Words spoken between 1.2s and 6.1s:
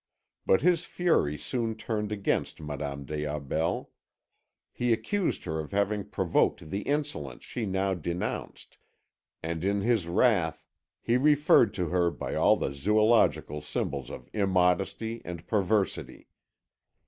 soon turned against Madame des Aubels; he accused her of having